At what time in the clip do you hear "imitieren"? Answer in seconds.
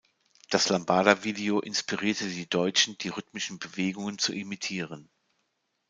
4.33-5.11